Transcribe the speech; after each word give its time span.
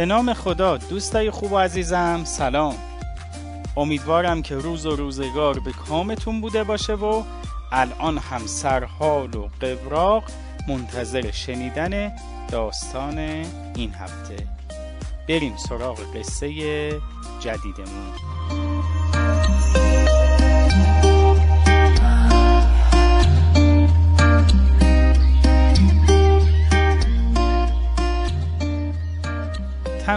به 0.00 0.06
نام 0.06 0.34
خدا 0.34 0.76
دوستای 0.76 1.30
خوب 1.30 1.52
و 1.52 1.58
عزیزم 1.58 2.20
سلام. 2.24 2.74
امیدوارم 3.76 4.42
که 4.42 4.54
روز 4.54 4.86
و 4.86 4.96
روزگار 4.96 5.60
به 5.60 5.72
کامتون 5.72 6.40
بوده 6.40 6.64
باشه 6.64 6.94
و 6.94 7.22
الان 7.72 8.18
هم 8.18 8.46
سرحال 8.46 9.34
و 9.34 9.48
قبراق 9.62 10.24
منتظر 10.68 11.30
شنیدن 11.30 12.12
داستان 12.48 13.18
این 13.76 13.94
هفته. 13.94 14.36
بریم 15.28 15.56
سراغ 15.56 15.98
قصه 16.16 16.48
جدیدمون. 17.40 18.14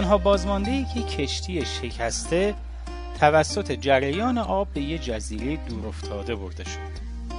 تنها 0.04 0.18
بازمانده 0.18 0.86
که 0.94 1.02
کشتی 1.02 1.64
شکسته 1.66 2.54
توسط 3.20 3.72
جریان 3.72 4.38
آب 4.38 4.68
به 4.74 4.80
یه 4.80 4.98
جزیره 4.98 5.56
دور 5.56 5.86
افتاده 5.86 6.34
برده 6.34 6.64
شد. 6.64 6.78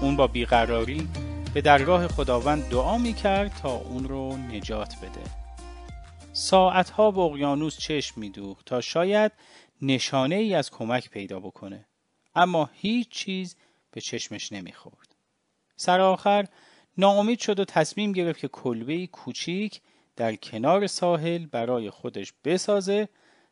اون 0.02 0.16
با 0.16 0.28
بیقراری 0.28 1.08
به 1.54 1.62
درگاه 1.62 2.08
خداوند 2.08 2.70
دعا 2.70 2.98
می 2.98 3.14
کرد 3.14 3.60
تا 3.62 3.70
اون 3.70 4.04
رو 4.04 4.38
نجات 4.38 4.96
بده. 4.98 5.22
ساعتها 6.34 7.12
به 7.12 7.22
اقیانوس 7.22 7.78
چشم 7.78 8.22
می 8.22 8.32
تا 8.66 8.82
شاید 8.82 9.32
نشانه 9.82 10.36
ای 10.36 10.56
از 10.56 10.72
کمک 10.72 11.10
پیدا 11.10 11.40
بکنه. 11.40 11.86
اما 12.36 12.70
هیچ 12.74 13.10
چیز 13.10 13.56
به 13.92 14.02
چشمش 14.02 14.52
نمی‌خورد. 14.52 15.16
سر 15.76 16.00
آخر 16.00 16.46
ناامید 16.98 17.40
شد 17.40 17.60
و 17.60 17.66
تصمیم 17.66 18.12
گرفت 18.12 18.40
که 18.40 18.48
کلبه 18.48 19.08
کوچیک 19.08 19.82
در 20.16 20.36
کنار 20.36 20.88
ساحل 20.88 21.46
برای 21.46 21.90
خودش 21.90 22.34
بسازه 22.44 23.10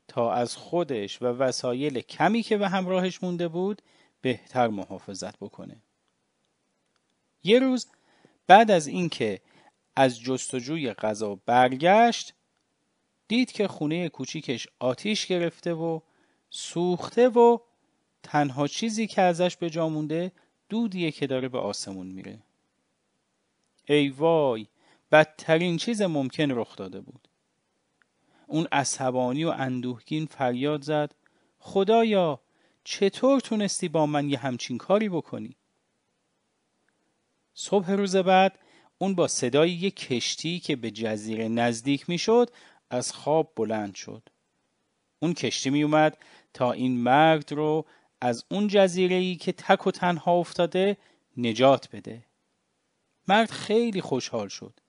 تا 0.08 0.33
از 0.33 0.56
خودش 0.56 1.22
و 1.22 1.25
وسایل 1.25 2.02
کمی 2.02 2.44
که 2.44 2.58
به 2.58 2.70
همراهش 2.70 3.23
مونده 3.23 3.47
بود 3.47 3.81
بهتر 4.22 4.67
محافظت 4.67 5.38
بکنه. 5.38 5.75
یه 7.44 7.59
روز 7.59 7.88
بعد 8.47 8.72
از 8.72 8.88
اینکه 8.88 9.42
از 9.95 10.22
جستجوی 10.22 10.94
غذا 10.94 11.36
برگشت 11.36 12.33
دید 13.27 13.52
که 13.52 13.67
خونه 13.67 14.09
کوچیکش 14.09 14.67
آتیش 14.80 15.25
گرفته 15.25 15.73
و 15.73 16.00
سوخته 16.50 17.30
و 17.30 17.58
تنها 18.23 18.67
چیزی 18.67 19.08
که 19.08 19.22
ازش 19.22 19.58
به 19.58 19.70
جا 19.70 19.89
مونده 19.89 20.31
دودیه 20.70 21.11
که 21.11 21.27
داره 21.27 21.50
به 21.50 21.59
آسمون 21.59 22.08
میره 22.08 22.39
ای 23.86 24.09
وای 24.09 24.67
بدترین 25.14 25.78
چیز 25.78 26.02
ممکن 26.02 26.52
رخ 26.52 26.75
داده 26.75 27.02
بود 27.02 27.28
اون 28.47 28.67
عصبانی 28.72 29.44
و 29.44 29.50
اندوهگین 29.50 30.25
فریاد 30.25 30.81
زد 30.81 31.16
خدایا 31.59 32.39
چطور 32.83 33.39
تونستی 33.39 33.88
با 33.88 34.05
من 34.05 34.30
یه 34.30 34.38
همچین 34.38 34.78
کاری 34.78 35.09
بکنی؟ 35.09 35.55
صبح 37.53 37.92
روز 37.92 38.16
بعد 38.16 38.59
اون 38.97 39.16
با 39.16 39.28
صدای 39.28 39.72
یک 39.72 39.95
کشتی 39.95 40.59
که 40.59 40.75
به 40.75 40.92
جزیره 40.92 41.48
نزدیک 41.48 42.09
می‌شد 42.09 42.50
از 42.89 43.11
خواب 43.11 43.52
بلند 43.55 43.95
شد. 43.95 44.30
اون 45.20 45.33
کشتی 45.33 45.70
می 45.70 45.83
اومد 45.83 46.17
تا 46.53 46.72
این 46.72 46.98
مرد 46.98 47.52
رو 47.52 47.86
از 48.22 48.45
اون 48.52 48.67
جزیره 48.67 49.16
ای 49.16 49.36
که 49.36 49.52
تک 49.52 49.88
و 49.88 49.92
تنها 49.92 50.31
افتاده 50.31 50.98
نجات 51.38 51.95
بده. 51.95 52.25
مرد 53.27 53.52
خیلی 53.52 54.02
خوشحال 54.02 54.48
شد. 54.48 54.80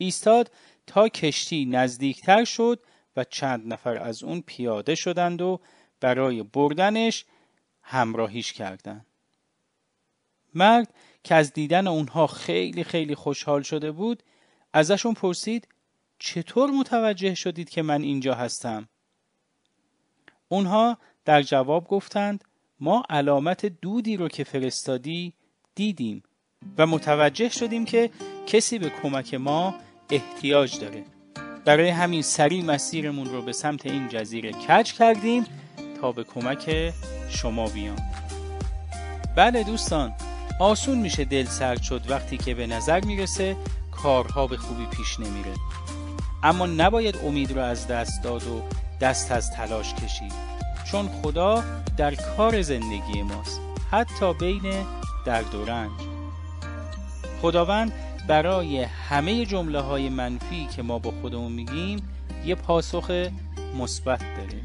ایستاد 0.00 0.50
تا 0.86 1.08
کشتی 1.08 1.64
نزدیکتر 1.64 2.44
شد 2.44 2.80
و 3.16 3.24
چند 3.24 3.72
نفر 3.72 3.96
از 3.96 4.22
اون 4.22 4.40
پیاده 4.40 4.94
شدند 4.94 5.42
و 5.42 5.60
برای 6.00 6.42
بردنش 6.42 7.24
همراهیش 7.82 8.52
کردند. 8.52 9.06
مرد 10.54 10.94
که 11.24 11.34
از 11.34 11.52
دیدن 11.52 11.86
اونها 11.86 12.26
خیلی 12.26 12.84
خیلی 12.84 13.14
خوشحال 13.14 13.62
شده 13.62 13.92
بود 13.92 14.22
ازشون 14.72 15.14
پرسید 15.14 15.68
چطور 16.18 16.70
متوجه 16.70 17.34
شدید 17.34 17.70
که 17.70 17.82
من 17.82 18.02
اینجا 18.02 18.34
هستم؟ 18.34 18.88
اونها 20.48 20.98
در 21.24 21.42
جواب 21.42 21.88
گفتند 21.88 22.44
ما 22.80 23.04
علامت 23.10 23.66
دودی 23.66 24.16
رو 24.16 24.28
که 24.28 24.44
فرستادی 24.44 25.34
دیدیم 25.74 26.22
و 26.78 26.86
متوجه 26.86 27.48
شدیم 27.48 27.84
که 27.84 28.10
کسی 28.46 28.78
به 28.78 28.90
کمک 29.02 29.34
ما 29.34 29.74
احتیاج 30.10 30.80
داره. 30.80 31.04
برای 31.64 31.88
همین 31.88 32.22
سریع 32.22 32.64
مسیرمون 32.64 33.26
رو 33.26 33.42
به 33.42 33.52
سمت 33.52 33.86
این 33.86 34.08
جزیره 34.08 34.52
کج 34.52 34.92
کردیم 34.92 35.44
تا 36.00 36.12
به 36.12 36.24
کمک 36.24 36.92
شما 37.28 37.68
بیام. 37.68 37.96
بله 39.36 39.62
دوستان 39.62 40.12
آسون 40.60 40.98
میشه 40.98 41.24
دل 41.24 41.44
سرد 41.44 41.82
شد 41.82 42.10
وقتی 42.10 42.38
که 42.38 42.54
به 42.54 42.66
نظر 42.66 43.00
می‌رسه 43.00 43.56
کارها 44.02 44.46
به 44.46 44.56
خوبی 44.56 44.86
پیش 44.86 45.20
نمیره. 45.20 45.54
اما 46.42 46.66
نباید 46.66 47.16
امید 47.16 47.52
رو 47.52 47.60
از 47.60 47.86
دست 47.86 48.22
داد 48.22 48.46
و 48.46 48.62
دست 49.00 49.32
از 49.32 49.50
تلاش 49.52 49.94
کشید. 49.94 50.32
چون 50.90 51.08
خدا 51.08 51.64
در 51.96 52.14
کار 52.14 52.62
زندگی 52.62 53.22
ماست 53.22 53.60
حتی 53.90 54.34
بین 54.34 54.86
درد 55.26 55.54
و 55.54 55.64
رنج. 55.64 55.90
خداوند 57.42 57.92
برای 58.26 58.82
همه 58.82 59.46
جمله 59.46 59.80
های 59.80 60.08
منفی 60.08 60.66
که 60.76 60.82
ما 60.82 60.98
با 60.98 61.12
خودمون 61.20 61.52
میگیم 61.52 62.02
یه 62.44 62.54
پاسخ 62.54 63.28
مثبت 63.78 64.20
داره 64.36 64.60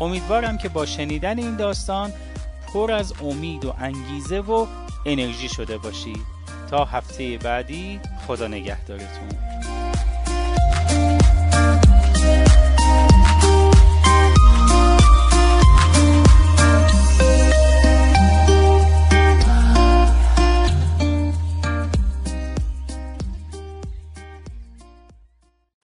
امیدوارم 0.00 0.58
که 0.58 0.68
با 0.68 0.86
شنیدن 0.86 1.38
این 1.38 1.56
داستان 1.56 2.12
پر 2.72 2.92
از 2.92 3.12
امید 3.22 3.64
و 3.64 3.74
انگیزه 3.78 4.40
و 4.40 4.66
انرژی 5.06 5.48
شده 5.48 5.78
باشید. 5.78 6.33
تا 6.70 6.84
هفته 6.84 7.38
بعدی 7.38 8.00
خدا 8.26 8.48
نگهدارتون. 8.48 9.53